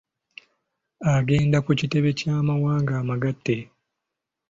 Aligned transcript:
Agenda 1.15 1.57
ku 1.65 1.71
kitebe 1.79 2.09
ky’amawanga 2.19 2.93
amagatte. 3.01 3.55